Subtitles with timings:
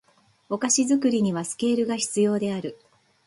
[0.49, 2.75] お菓子作りにはスケールが必要である